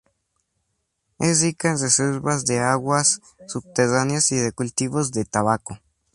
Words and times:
Es 1.19 1.43
rica 1.43 1.69
en 1.69 1.77
reservas 1.77 2.43
de 2.45 2.57
aguas 2.57 3.21
subterráneas 3.47 4.31
y 4.31 4.37
de 4.37 4.51
cultivos 4.51 5.11
de 5.11 5.25
tabaco. 5.25 5.77